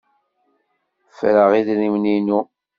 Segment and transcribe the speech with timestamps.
[1.09, 2.39] Ffreɣ idrimen-inu.